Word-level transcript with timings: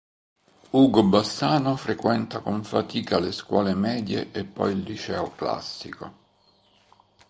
Ugo 0.83 1.03
Bassano 1.03 1.75
frequenta 1.75 2.39
con 2.39 2.63
fatica 2.63 3.19
le 3.19 3.31
scuole 3.31 3.75
medie 3.75 4.31
e 4.31 4.43
poi 4.45 4.71
il 4.71 4.79
liceo 4.79 5.31
classico. 5.35 6.13